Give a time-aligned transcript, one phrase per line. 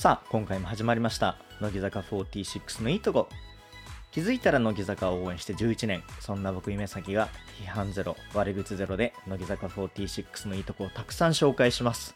[0.00, 1.36] さあ今回も始まりました。
[1.60, 3.28] 乃木坂46のいいとこ。
[4.12, 6.02] 気づいたら乃木坂を応援して11年。
[6.20, 7.28] そんな僕夢咲が
[7.62, 12.14] 批判ゼロ悪口ゼロで乃木坂46のいいとこをたくさん紹介します。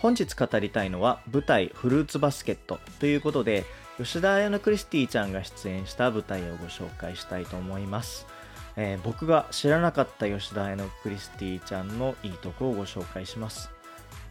[0.00, 2.78] 本日語りたいのは舞台フルーツバスケット。
[3.00, 3.64] ということで
[3.96, 8.26] 吉田彩乃クリスティちゃんが出演した舞台をご紹介したいと思います、
[8.76, 13.70] えー僕が知らなかった吉田彩乃クリスティちゃんのいいとこをご紹介します。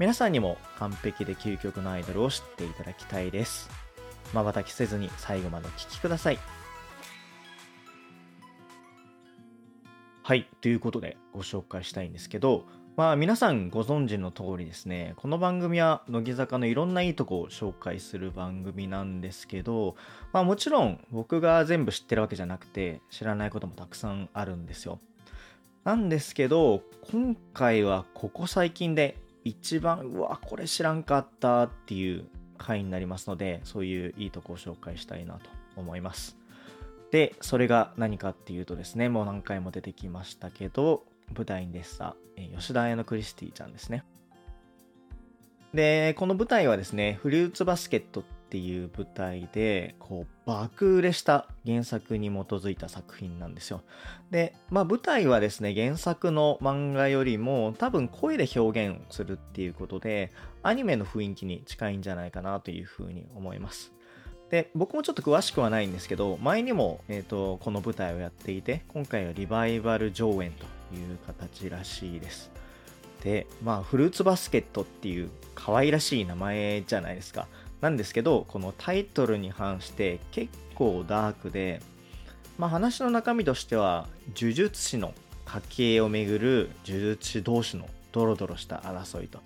[0.02, 3.70] 皆さんにも完璧で究極のアイドルを知っていただきたいです。
[4.34, 6.40] 瞬きせずに最後までお聴きください。
[10.23, 12.66] はいということでご紹介したいんですけど
[12.98, 19.95] まあ皆さんご存知の通りですねこの番組は乃木坂のいろんないいとこを紹介する番組なんですけど
[20.34, 25.00] まあもちろん僕が全部知ってるわけじゃなくて知らないこともたくさんあるんですよ。
[25.84, 26.81] なんですけど
[27.12, 32.26] 今回はここ最近で一番うわこれ知らんかったっていう
[32.58, 36.38] 回になりますのでそういういいとこを紹介したいなと思います。
[37.11, 41.03] でそれが何かっていうとですねもう何回も出てきましたけど
[41.36, 44.03] 舞台に出したえ吉田彩乃クリスティちゃんですね。
[45.73, 53.81] でこの舞台はですねフルーツバスケットっていう舞台でこう爆売れした原作に基づいた作品なんですよ。
[54.30, 60.31] で、まあ、舞台はですね原作の漫画よりも多分声で表現をするっていうことで
[60.63, 63.94] アニメの雰囲気に近いんじゃないかなというふうに思います。
[64.49, 72.52] で僕もちょっと詳しくはないんですけど前にも、えー、とこの舞台をやっていて今回はリバイバル上演という形らしいです。
[73.23, 77.47] でまあフルーツバスケットっていう可愛らしい名前じゃないですか。
[77.82, 81.82] なんですけどこのタイトルに反して結構ダークで
[82.58, 84.08] まあ話の中身としては
[84.40, 85.14] 呪術師の
[85.46, 89.40] 家系をめぐる呪術師同士のドロドロした争いと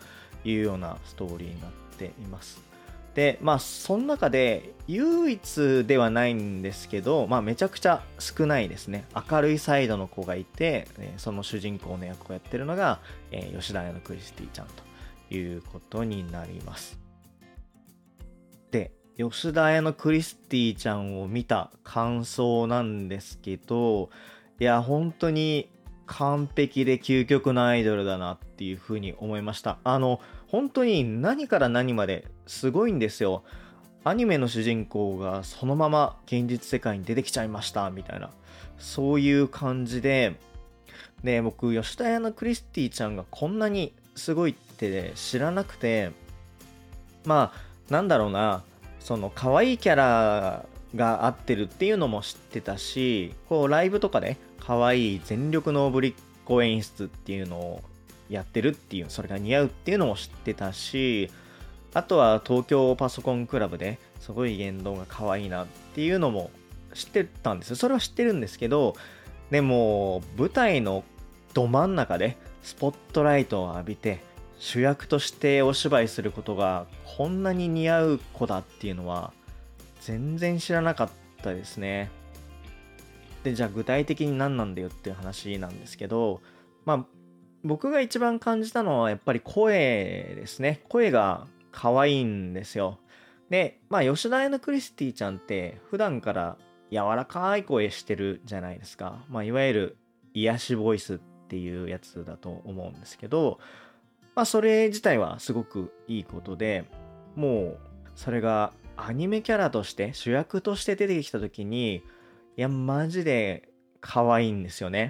[0.43, 2.63] いうようなストーリーになっています。
[3.15, 9.05] でまあその中で唯一ではないんですけど、まあ、めちゃくちゃ少ないですね。
[9.29, 12.99] 明るいサイドの子がいて、その主人公の役をやってるのが、
[13.31, 17.04] えー吉田彩乃クリスティちゃんということになります。
[18.71, 24.09] で吉田彩乃クリスティちゃんを見た感想なんですけど
[24.59, 25.69] いや本当に
[26.05, 29.79] 完璧で究極のアイドルだなっていうふうに思いました。
[29.83, 33.43] あの本当に何から何まですごいんですよ。
[34.03, 38.29] アニメの主人公がそのまま現実世界に出てきちゃいましたみたいな。
[38.77, 40.35] そういう感じで
[41.23, 46.11] で僕吉田彩乃クリスティちゃんがこんなにすごいって知らなくて
[47.25, 48.63] まあなんだろうな
[48.99, 50.65] その可愛いキャラ
[50.95, 56.13] が合ってるっていうのも知ってたしこうライブとかで可愛い全力のぶりっ
[56.45, 57.83] 子演出っていうのを
[58.29, 61.29] やってるっていうそれが似合うっていうのも知ってたし
[61.93, 66.49] あとは東京パソコンクラブですごい言動が可愛いなっていうのも
[66.93, 67.75] 知ってたんですよ。
[67.75, 68.95] それは知ってるんですけど
[69.51, 71.03] でも舞台の
[71.53, 74.21] ど真ん中でスポットライトを浴びて
[74.65, 79.31] 主役としてお芝居することがこんなに似合う子だっていうのは
[80.01, 81.09] 全然知らなかっ
[81.43, 82.09] たですね。
[83.43, 86.41] でじゃあ具体的に何なんだよっていう話なんですけど
[86.83, 87.05] まあ
[87.63, 90.81] 僕が一番感じたのはやっぱり声ですね。
[90.89, 92.97] 声が可愛いんですよ。
[93.51, 96.57] でまあ吉田彩乃クリスティちゃんって普段から
[96.89, 99.23] 柔らかい声してるじゃないですか。
[99.29, 99.97] まあいわゆる
[100.33, 101.17] 癒しボイスっ
[101.49, 103.59] ていうやつだと思うんですけど
[104.35, 106.85] まあそれ自体はすごくいいことで
[107.35, 107.79] もう
[108.15, 112.01] それがアニメキャラとして主役として出てきた時にい
[112.61, 113.69] やマジで
[113.99, 115.09] 可愛いんですよね。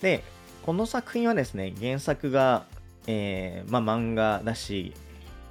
[0.00, 0.22] で
[0.64, 2.64] この作品はですね原作が、
[3.06, 4.92] えーまあ、漫画だし、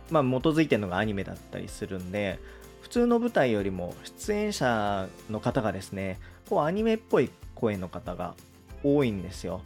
[0.10, 2.40] まあ、基づいてるのがアニメだったりするんで
[2.82, 6.20] 普通の舞台よりも出演者の方がですね
[6.50, 8.36] こうアニメっぽい声の方が
[8.84, 9.62] 多いんですよ。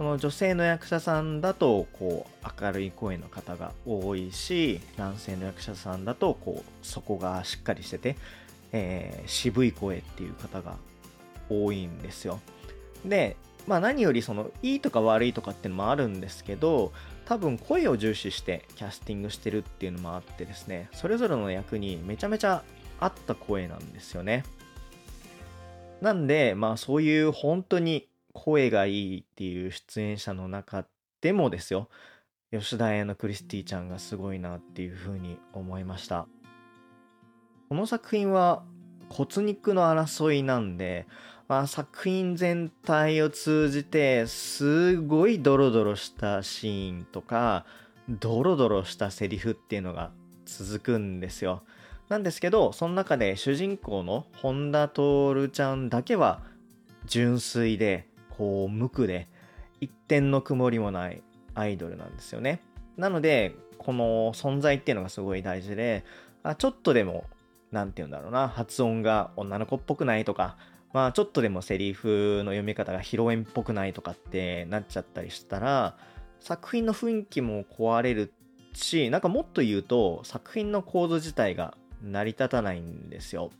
[0.00, 8.16] その女性の役者さんだとこう明るい声の方が多いし男性の役者さんだとこうそこがしっかりしてて、
[8.72, 10.76] えー渋い声っていう方が
[11.50, 12.40] 多いんですよ。
[13.04, 13.36] で
[13.66, 16.92] まあ何よりそのいいとか悪いとかっていうのもあるんですけど
[17.26, 22.62] 多分声を重視してキャスティングしてるっていうのもあってですねそれぞれの役にめちゃめちゃ
[23.00, 24.44] 合った声なんですよね。
[26.00, 28.08] なんでまあそういう本当に
[28.44, 30.86] 声がいいっていう出演者の中
[31.20, 31.88] でもですよ
[32.52, 36.26] 吉田彩乃クリスティちゃんがすごいなっていうふうに思いました
[37.68, 38.64] この作品は
[39.10, 41.06] 骨肉の争いなんで、
[41.48, 47.66] まあ、作品全体を通じてすごいドロドロしたシーンとか
[48.08, 50.10] ドロドロしたセリフっていうのが
[50.46, 51.62] 続くんですよ。
[52.08, 56.42] なんですけど、その中で主人公の本田徹ちゃんだけは
[57.06, 58.08] 純粋で、
[58.40, 59.28] こう、無垢で、
[59.82, 61.22] 一点の曇りもない
[61.54, 62.62] アイドルなんですよね。
[62.96, 66.04] なので、この存在っていうのがすごい大事で、
[66.42, 67.26] あちょっとでも、
[67.70, 70.56] なんて言うんだろうな、発音が女の子っぽくないとか、
[70.94, 75.98] まあちょっとでもセリフの読み方がヒロインっぽくないとかってなっちゃったりしたら、
[76.40, 78.32] 作品の雰囲気も壊れる
[78.72, 83.50] し、なんかもっと言うと、作品の構図自体が成り立たないんですよ。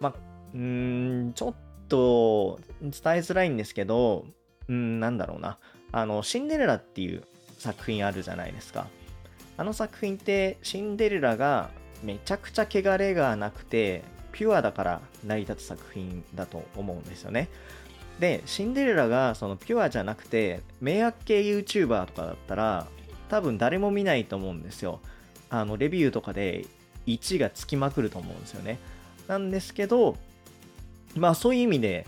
[0.00, 0.14] まあ、
[0.54, 1.54] うーん、ちょっ
[1.88, 4.26] と伝えづらいんですけど、
[4.68, 5.58] うん、なんだろうな。
[5.92, 7.24] あの、シンデレラっていう
[7.58, 8.88] 作品あるじゃないですか。
[9.56, 11.70] あの作品ってシンデレラが
[12.04, 17.48] めちゃくちゃ汚れがなくて、ピュアだから成り立つ作品だと思うんですよね。
[18.20, 22.86] で、シンデレラがそのピュアじゃなくて、迷惑系 YouTuber とかだったら、
[23.28, 25.00] 多分誰も見ないと思うんですよ。
[25.50, 26.66] あの、レビューとかで
[27.06, 28.78] 1がつきまくると思うんですよね。
[29.26, 30.16] なんですけど、
[31.18, 32.06] まあそういう意味で、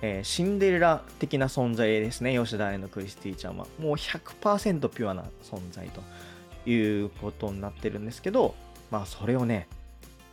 [0.00, 3.66] えー、シンデレラ的な存在ですね、吉田愛のクリスティちゃんは。
[3.78, 8.54] もう100%ピュアな存在ということになってるんですけど、
[8.90, 9.68] まあそれをね、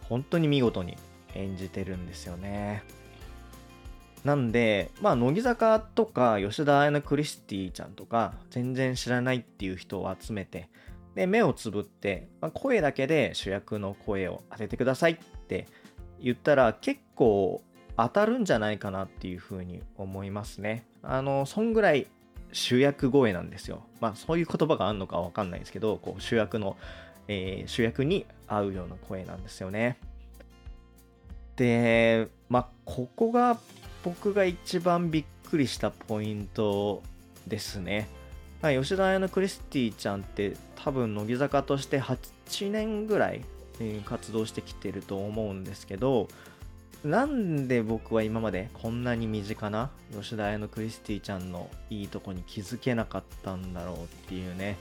[0.04, 0.98] 本当に見事に
[1.36, 2.84] 演じてるんですよね。
[4.24, 10.70] なんで、まあ、乃木坂とか吉田彩のクリスティちゃんとか、全然知らないっていう人を集めて、
[11.16, 15.18] で、目をつぶって、まあ、声だけで主役の声を当ててくださいっ
[15.48, 15.68] て
[16.22, 17.64] 言ったら、結構
[18.02, 20.86] 当たるんじゃないかなっていうふうに思いますね。
[21.04, 22.08] あの、そんぐらい
[22.54, 23.84] 主役声なんですよ。
[24.00, 26.78] まあ、そういう言葉があるのかわかんないですけど、こう主役の、
[27.28, 29.98] えー、主役に合うような声なんですよね。
[31.58, 33.60] で、まあ、ここが
[34.04, 37.04] 僕が一番びっくりしたポイント
[37.48, 38.08] ですね。
[38.62, 43.44] はい、吉田彩のクリスティちゃんって多分乃木坂として8年ぐらい
[44.06, 46.30] 活動してきてると思うんですけど、
[47.04, 54.78] なんで僕は今までこんなに身近な吉田彩のクリスティちゃんのいいとこに気づけなかったんだろうっていうね。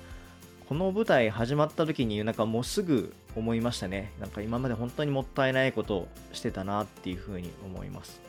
[0.69, 4.13] この舞台始まった時になんかもうすぐ思いましたね。
[4.21, 8.21] なんか今まで本当にもったいないことをしてたなっていうふうに思います。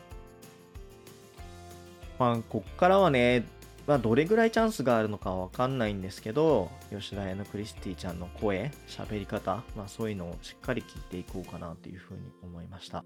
[2.18, 3.46] まあ、こっからはね、
[3.88, 13.04] まあ、どれぐらいチャンスがあるのかわかんないんですけど、吉田屋のクリスティちゃんの声、喋り方、まあそういうのをしっかり聞いていこうかなというふうに思いました。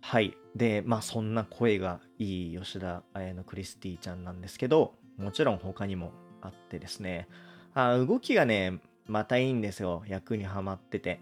[0.00, 0.36] はい。
[0.54, 7.28] で、まあそんな声がいい吉田彩のクリスティちゃんなんですけど、もちろん他にもあってですね、
[7.74, 10.02] あ動きがね、またいいんですよ。
[10.06, 11.20] 役にはまってて。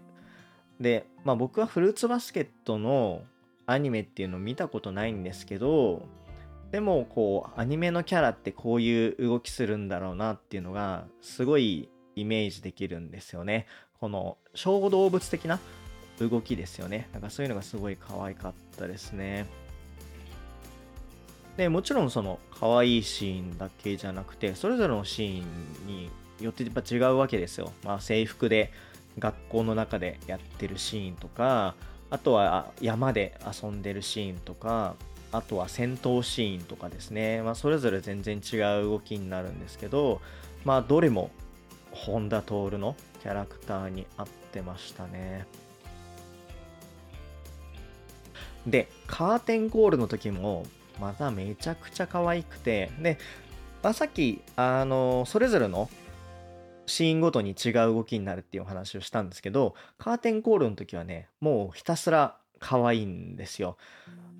[0.79, 3.23] で、まあ僕はフルーツバスケットの
[3.65, 6.03] アニメっていうのを見たことないんですけど、
[6.71, 13.67] でもこう、アニメのキャラってこういう動きするんだろうなっていうのが、すごいイメージできるんですよね。
[13.99, 15.59] この小動物的な
[16.19, 17.09] 動きですよね。
[17.13, 19.45] なんかそういうのがすごい可愛かったですね。
[21.57, 26.09] で、もちろんその可愛いシーンだけじゃなくて、それぞれのシーンに
[26.39, 27.71] よってやっぱ違うわけですよ。
[27.83, 28.71] まあ制服で
[29.19, 31.75] 学校の中でやってるシーンとか、
[32.09, 34.95] あとは山で遊んでるシーンとか、
[35.31, 37.41] あとは戦闘シーンとかですね。
[37.41, 40.21] まあ、それぞれ全然違う動きになるんですけど、
[40.63, 41.31] まあ、どれも
[41.91, 45.45] 本田徹のキャラクターに合ってましたね。
[48.67, 50.65] で、カーテンコールの時も、
[50.99, 53.17] まためちゃくちゃ可愛くて、で、
[53.81, 55.89] まあ、さっき、あの、それぞれの
[56.85, 63.77] シーンごとに違う動きになるっていうお話をしたんですけど、カーテンコールの時はね、もうひたすら可愛いんですよ。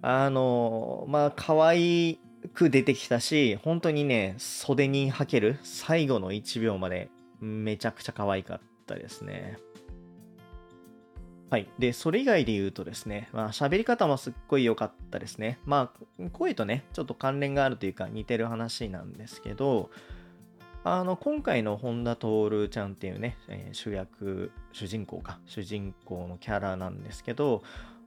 [0.01, 2.19] あの、まあ、可愛
[2.53, 9.57] く出てきたし、本当にね、袖に履ける最後の1秒までめちゃくちゃ可愛かったですね。
[11.49, 11.69] はい。
[11.79, 15.59] で、それ以外で言うとですね、まあ、喋り方もすっごい良かったですね。
[15.65, 19.89] まあ、声とね、ちょっと関連があるというか似てる話なんですけど、
[20.83, 27.63] あの、今回の本田徹ちゃんっていうね、えー、主役、主人公か、主人公のキャラなんですけど、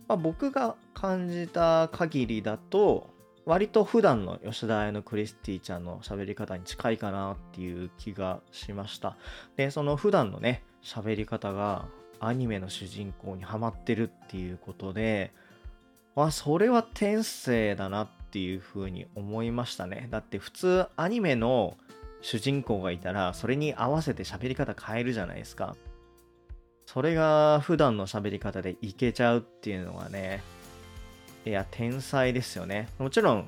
[0.07, 3.09] まあ、僕が感じた限りだと、
[3.47, 9.17] 割と普段の吉田彩のクリスティちゃんの喋り方に近いかなっていう気がしました。
[9.57, 11.87] で、その普段のね、喋り方が
[12.21, 15.33] アニメの主人公にハマってるっていうことで、
[16.15, 20.09] あ、それは天性だなっていうふうに思いましたね。
[20.11, 21.77] だって普通アニメの
[22.21, 25.77] 主人公がいたら、それに合わせて喋り方変えるじゃないですか。
[26.87, 30.43] それが普段の喋り方でいけちゃうっていうのはね、
[31.47, 32.89] いや、天才ですよね。
[32.99, 33.47] もちろん、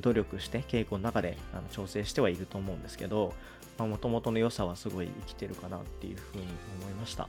[0.00, 3.34] 努力して稽古の中であの調整してはいると思うんですけど、
[3.78, 6.44] もともとの良さはすごい生きてるかなっていうふうに
[6.80, 7.28] 思いました。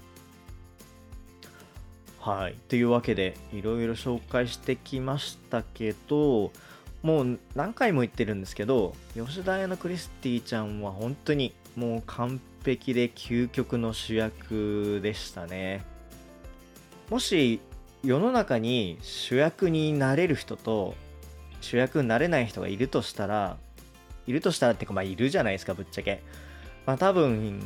[2.19, 2.55] はい。
[2.67, 6.51] というわけで、いろいろ紹介してきましたけど、
[7.03, 15.85] もう何回も言ってるんですけど、吉田屋のクリスティちゃんは本当にもう完璧で究極の主役でしたね。
[17.09, 17.61] もし
[18.03, 20.95] 世の中に主役になれる人と
[21.61, 23.57] 主役になれない人がいるとしたら、
[24.25, 26.21] いるとしたらってかまあいるじゃないですか、ぶっちゃけ。
[26.85, 27.61] まあ多分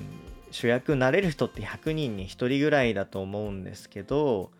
[0.51, 4.51] 主役になれる人って100人に1人ぐらいだと思うんですけど、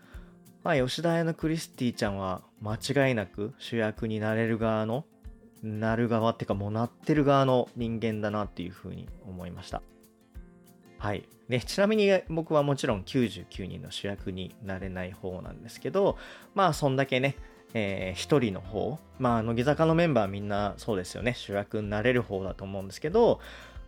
[0.64, 5.06] まあ吉田屋のクリスティちゃんは間違いなく主役になれる側の、
[5.64, 9.82] なる側ってかもうなってる側の人間だなっていうふうに思いました。
[10.98, 11.28] はい。
[11.50, 16.18] で、ちなみに僕はもちろん99人の主役になれない方なんですけど、
[16.56, 17.36] まあそんだけね、
[17.74, 23.40] えー、一人の方、まあ、乃木坂のメンバーみんなそうですよね、主役になれる方だと思うんですけど、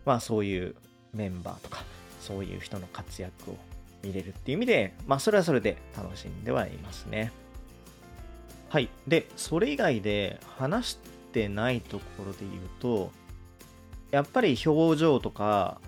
[0.04, 0.74] まあそういう
[1.14, 1.84] メンバーとか、
[2.20, 3.56] そういう人の活躍を
[4.02, 7.32] 見れるっていう意味で、まあそれはそれで楽しんではいますね。
[8.68, 8.88] はい。
[9.06, 10.98] で、それ以外で話し
[11.32, 13.12] てないところで言うと、
[14.10, 15.80] やっぱり表情とか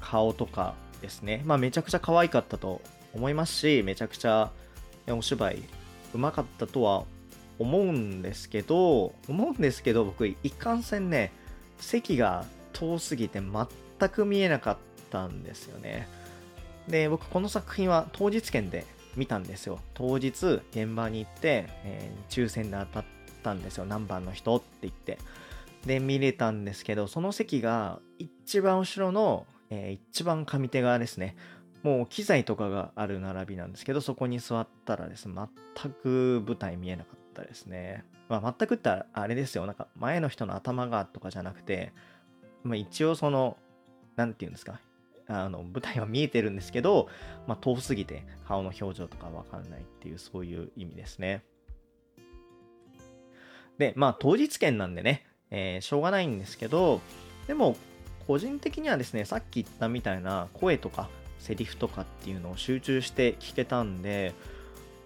[0.00, 1.42] 顔とかですね。
[1.44, 2.80] まあめちゃくちゃ可愛かったと
[3.14, 4.50] 思いますし、めちゃくちゃ
[5.08, 5.62] お芝居
[6.14, 7.04] うまかったとは
[7.58, 11.32] 思うんですけど、思うんですけど、僕、いかんせんね、
[11.78, 13.40] 席が遠すぎて
[14.04, 14.76] 全く見えなかっ
[15.10, 16.08] たんですよね。
[16.88, 18.84] で、僕、この作品は当日券で
[19.16, 19.80] 見たんですよ。
[19.94, 23.04] 当日、現場に行って、えー、抽選で当たっ
[23.42, 23.86] たんですよ。
[23.86, 25.18] 何番の人って言って。
[25.86, 31.36] で、見れたんですけど、その席が一番後ろの、えー、一番上手側ですね。
[31.82, 35.34] もう機材とかがある並びなんですけど、そこに座ったらですね、
[35.82, 38.04] 全く舞台見えなかったですね。
[38.28, 41.92] まあ、全くってあれですよ、なんか前の人の頭がとかじゃなくて、
[42.62, 43.58] まあ、一応その、
[44.16, 44.80] なんて言うんですか、
[45.26, 47.08] あの舞台は見えてるんですけど、
[47.46, 51.42] まあ、遠すぎて顔の表情とかわかんないっていうそういう意味ですね。
[53.78, 57.00] で、まあ当日券なんでね、えー、しょうがないんですけど、
[57.46, 57.76] でも
[58.26, 64.32] 個人的にはですね、さっき言ったみたいな声とかセリフとかっていうのを集中して聞けたんで、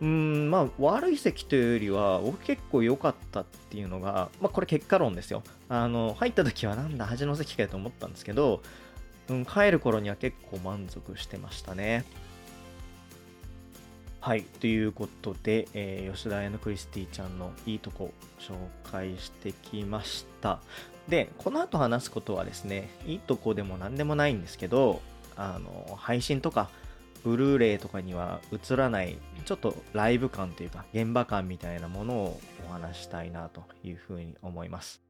[0.01, 5.43] うん、まあ、悪い席というよりは、僕結構良かったっていうのが、まあ、これ結果論ですよ。
[5.69, 8.63] あの、入った時はなんだ、端の席かと思ったんですけど、
[9.29, 12.05] うん、帰る頃には結構満足してましたね。
[14.21, 14.43] はい。
[14.43, 18.55] ということで、えー、吉田屋のクリスティちゃんのいいとこ紹
[18.91, 20.61] 介してきました。
[21.09, 25.01] で、この後話すことはですね、いいとこでも何でもないんですけど、
[25.39, 26.69] あの配信とか
[27.25, 35.01] ブルーレイとかには映らないちょっとライブ感というか現場感みたいなものをお話したいなというふうに思います。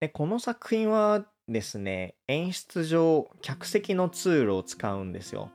[0.00, 5.50] でこの作品はですね演出上客席の通路を使うんですよ。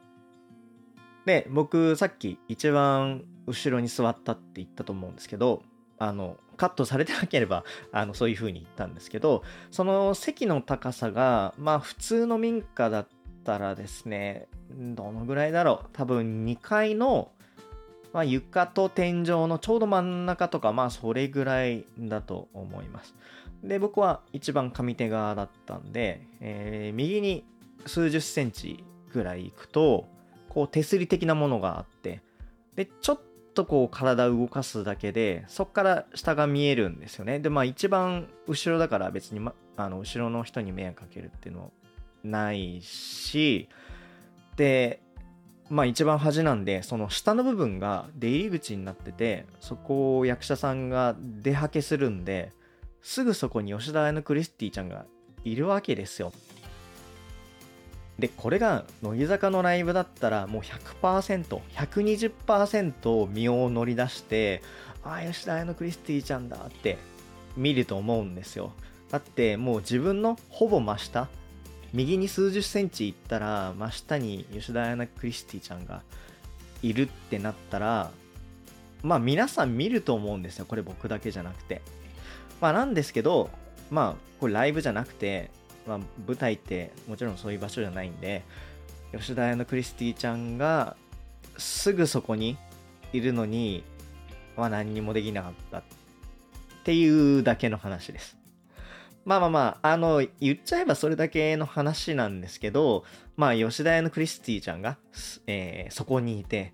[1.26, 5.64] で僕さっき一番後ろに座ったって言ったと思うんですけど
[5.98, 13.08] あのカットされてなければ あのそういう風に言ったんですけどその席の高さがまあ普通の民家だっ
[13.44, 17.32] たらですねどのぐらいだろう多分2階の、
[18.12, 23.16] まあ、床と天井のちょうど真ん中とかまあそれぐらいだと思います
[23.64, 27.46] で僕は一番上手側だったんで、えー、右に
[27.86, 30.06] 数十センチぐらい行くと
[30.50, 32.22] こう手すり的なものがあって
[32.76, 33.22] でちょっ
[33.54, 37.40] とこう体を動かすだけでそこから下が見えるんですよね。
[37.40, 41.70] でまあ一番後ろだから別に、ま、あの後ろの人に迷惑かけるっていうのは
[42.24, 43.70] ないし
[44.58, 45.02] で
[45.70, 52.52] まあ一番端なんでその下の部分が出入り口になっててそこを役者さんが出はけするんで
[53.04, 55.06] すぐそこに吉田屋のクリスティちゃんが
[55.44, 56.34] いるわけですよ
[58.20, 64.62] で、これが乃木坂のライブだったらもう100%、120%身を乗り出して、
[65.04, 66.98] ああ、吉田彩のクリスティちゃんだって
[67.58, 68.74] 見ると思うんですよ。
[69.10, 71.28] だってもう自分のほぼ真下、
[71.92, 76.02] 右に数十センチ行ったら真下に吉田彩のクリスティちゃんが
[76.82, 78.12] いるってなったら、
[79.02, 80.66] まあ皆さん見ると思うんですよ。
[80.66, 81.82] これ僕だけじゃなくて。
[82.62, 83.50] まあなんですけど、
[83.92, 85.52] まあこれライブじゃなくて、
[85.88, 88.44] まあ、舞台ってもちろんそういう場所じゃないんで
[89.12, 90.96] 吉田屋のクリスティちゃんが
[91.58, 92.58] すぐそこに
[93.12, 93.84] いるのに、
[94.58, 95.84] まあ、何にもできなかったっ
[96.84, 98.38] ていうだけの話です。
[99.26, 103.06] まあまあまあ、あの、言っちゃえばそれだけの話なんですけど、
[103.38, 104.98] まあ、吉田屋のクリスティちゃんが、
[105.48, 106.74] えー、そこにいて、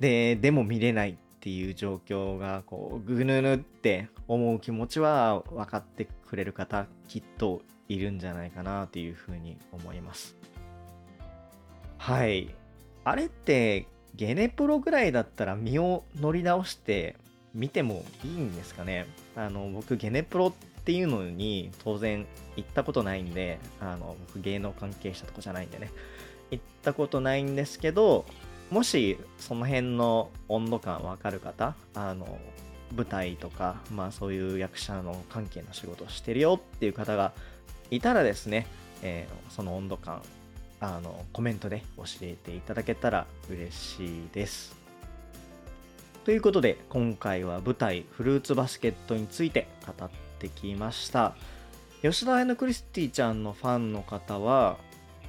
[0.00, 10.34] で、でも見れないっていう状況が、こう、ぐぬぬって思う気持ちは分かってくれる方、きっといるんじゃないかなというふうに思います。
[11.98, 12.52] はい。
[13.04, 13.86] あれって
[14.16, 17.14] ゲネプロぐらいだったら身を乗り直して
[17.54, 19.06] 見てもいいんですかね？
[19.36, 22.26] あの僕ゲネプロっていうのに当然
[22.56, 25.92] 行ったことないんであの僕芸能関係者とかじゃないんでね
[26.50, 28.24] 行ったことないんですけど
[28.70, 32.38] もしその辺の温度感わかる方あの
[32.96, 37.32] 舞台とかまあそういう役者の関係の仕事をしてるよっていう方が
[37.90, 38.66] いたらですね、
[39.02, 40.22] えー、その温度感
[40.80, 44.76] あのコメントで教えていただけたら嬉しいです。
[46.24, 51.34] ということで今回は舞台フルーツバスケットについて語ってきました。
[52.02, 54.76] 吉田彩クリスティちゃんのファンの方は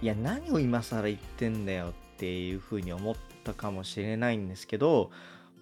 [0.02, 3.16] いや何を今更言ってんだよっていうふうに思っ
[3.48, 5.10] たかもしれないんですけど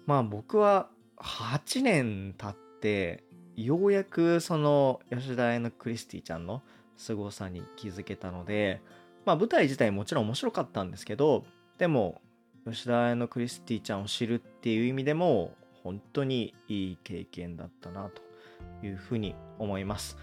[0.06, 3.24] まあ僕は8年経って
[3.56, 6.62] ようやくその吉田彩クリスティちゃんの
[6.98, 8.82] 凄さに気づけたので
[9.26, 11.44] まあ舞台自体もちろん面白かったんですけど、
[11.78, 12.22] でも、
[12.64, 15.52] 吉田彩のクリスティちゃんを知るっていう意味でも、
[15.82, 20.16] 本当にいい経験だったなというふうに思います。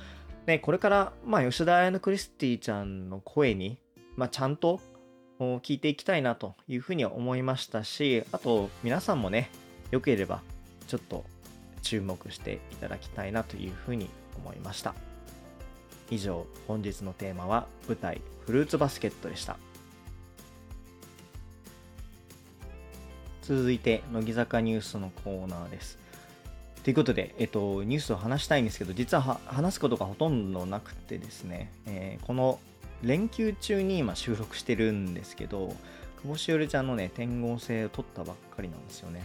[0.46, 3.77] で、これから、まあ吉田彩のクリスティちゃんの声に、
[4.15, 4.79] まあちゃんと
[5.39, 9.49] 聞いていきたいなというふうに思いましたし、あと皆さんもね、
[9.91, 10.41] よければ
[10.87, 11.25] ちょっと
[11.81, 14.95] 注目していただきたいなというふうに思いました。
[16.09, 19.57] 以上、本日のテーマは舞台フルーツバスケットでした。
[23.41, 25.97] 続いて、乃木坂ニュースのコーナーです。
[26.83, 32.59] ということで、えっと、ニュースを話したいんですけど、実は話すことがほとんどなくてですね、えー、この
[33.03, 35.75] 連休中に今収録してるんですけど、
[36.22, 39.24] 久保しおりちゃんのね、天合星を取ったばっかりなんですよね。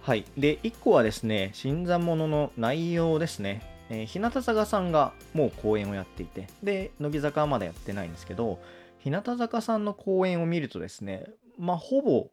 [0.00, 0.24] はい。
[0.38, 3.62] で、1個はですね、新参者の内容ですね。
[3.90, 8.58] えー、日向坂さんがもう公演をやっていて、で、乃木坂はまだやってないんですけど、
[8.98, 11.26] 日向坂さんの公演を見るとですね、
[11.58, 12.30] まあ、ほぼ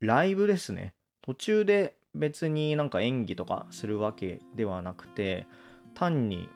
[0.00, 0.94] ライブですね。
[1.22, 5.46] 途中で別になんか演技とかするわけではなくて、
[5.94, 6.48] 単に、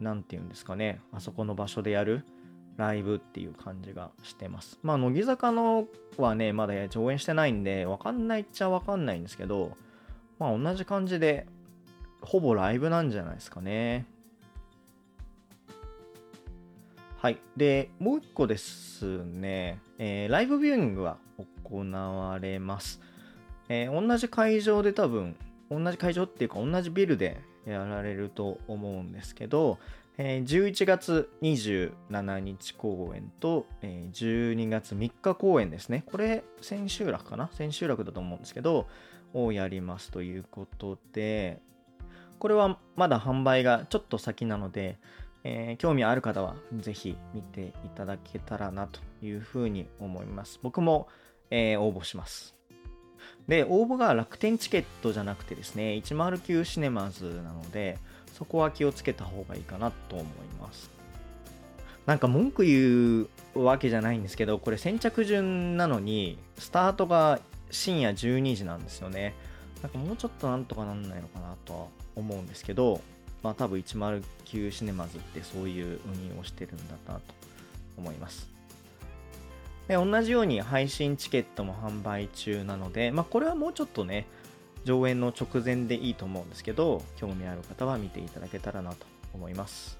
[0.00, 2.24] なんて言うんですかね、あそこの場所でやる
[2.76, 4.78] ライブっていう感じがしてます。
[4.82, 9.76] まあ、乃木坂のはね、まだ上演してないんで、わかんないっちゃわかんないんですけど、
[10.38, 11.46] まあ、同じ感じで
[12.20, 14.06] ほぼライブなんじゃないですかね。
[17.18, 17.38] はい。
[17.56, 21.16] で、もう一個ですね、えー、ライブビューイングは
[21.62, 23.00] 行われます。
[23.68, 25.36] えー、同じ会場で多分、
[25.70, 29.78] 同じ会場っていうか同じビルでやられると思うんですけど、
[30.16, 36.04] えー、11月27日公演と、えー、12月3日公演ですね。
[36.06, 37.50] これ、千秋楽かな？
[37.52, 38.86] 千秋楽だと思うんですけど、
[39.32, 41.60] をやりますということで、
[42.38, 44.98] これはまだ販売がちょっと先なので、
[45.42, 50.60] えー、興味ある方はぜひ見ていただけたらなというふうに思います。
[50.62, 51.08] 僕も、
[51.50, 52.53] えー、応募します。
[53.48, 57.98] で、応募が楽天チケットじゃなくてですね、109シネマズなので、
[58.32, 60.26] そこは気をつけた方がいいかなと思い
[60.60, 60.90] ます。
[62.06, 69.34] なんか文句言うわけじゃないんですけど、これ先着順なのに、スタートが深夜12時なんですよね。
[69.82, 73.00] なんかもうちょっとなんとかなんないのかなとは思うんですけど、
[73.42, 77.22] まあ多分109シネマズってそういう運用をしてるんだなと
[77.98, 78.53] 思います。
[79.88, 84.26] で同じように配信チケットも販売中なので、まあこれはもうちょっとね、
[84.84, 89.98] 上演の直前でいいと思うんですけど、興味ある方は見ていただけたらなと思います。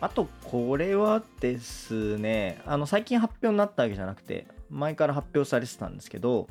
[0.00, 6.46] あと、これはですね、あの、最近発表になったわけじゃなくて、前から発表されてたんですけど、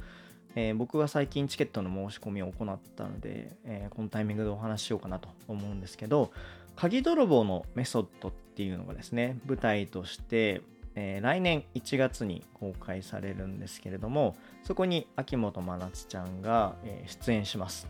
[0.55, 6.31] えー、僕が最近チケットの申し込みを行ったので、えー、このタイミングでお話ししようかなと思うんですけど、
[6.77, 10.61] 鍵泥棒のメソッドっていうのがですね、舞台として、
[10.93, 17.87] えー、来年1月に公開されるんですけれども、そこに秋元真夏ちゃんが、え出演します。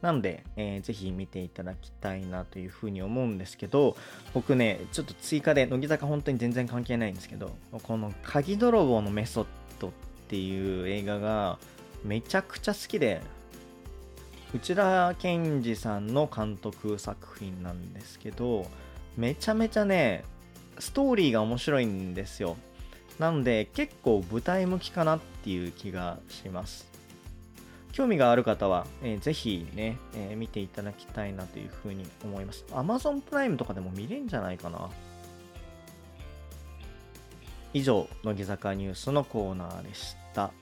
[0.00, 3.96] なので、えー、ぜひ見ていただきたいなというふうに思うんですけど、
[4.34, 9.46] 僕ね、ちょっと追加で、乃木坂本当に全然関係ないんですけど、この鍵泥棒のメソッ
[9.78, 9.90] ドっ
[10.26, 11.60] ていう映画が
[12.02, 13.22] めちゃくちゃ好きで
[14.54, 18.66] 内田健二さんの監督作品なんですけど
[19.16, 20.24] めちゃめちゃね
[20.78, 22.56] ストーリーが面白いんですよ。
[23.18, 26.90] なので結構舞台向きかなっていう気がします。
[27.92, 32.64] 興味がある方は、えー、ぜひね、えー、見ていただきたいなというふうに思います。
[32.70, 34.88] Amazon プライムとかでも見れるんじゃないかな。
[37.74, 40.52] 以上、乃木坂ニュースのコーナーでした。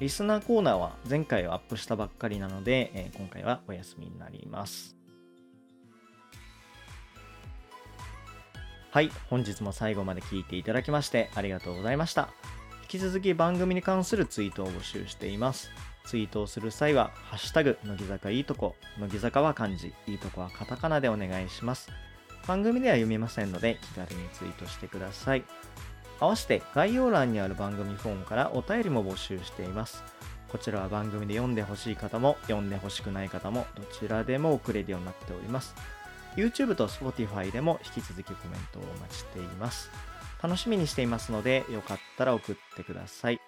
[0.00, 4.96] リスナーコーナーは前回はアップしたばっかりなので、えー、今回はお休みになります。
[8.90, 12.28] はい、本日も最後まで聞いていただきましてありがとうございました。
[12.82, 15.70] 引き続き番組に関するツイートを募集しています。
[16.06, 21.90] ツイートをする際は、ハッシュタグ、乃木坂いいとこ、乃木坂は漢字、いいとこはカタカナでお願いします。
[22.46, 25.44] 番組では読みませんので、気軽にツイートしてください。
[26.20, 30.02] 合わせて概要欄にある番組フォームからお便りも募集しています。
[30.48, 35.74] こちらは番組で読んでほしい方も読んでほしくない方もどちらでも送れるようになっております。
[36.36, 39.90] YouTube と Spotify でも引き続きコメントをお待ちしています。
[40.42, 43.40] 楽しみにしていますので、よかったら送ってください。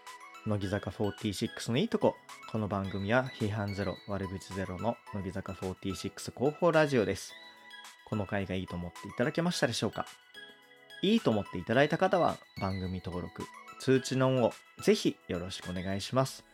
[0.46, 2.16] 乃木坂46のいいとこ。
[2.50, 7.32] この番組は批判ゼロ、悪口ゼロの乃木坂46広報ラジオです。
[8.06, 10.06] この回がいいと思っていただけましたでしょうか？
[11.02, 13.44] いいと思っていただいた方は番組登録、
[13.78, 16.44] 通知のオンをぜひよろしくお願いします。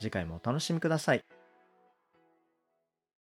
[0.00, 1.39] 次回もお楽しみください。